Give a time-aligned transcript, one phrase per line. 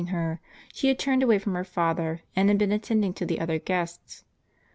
[0.01, 0.41] ing her,
[0.73, 4.23] she had turned away from her father, and had been attending to the other guests.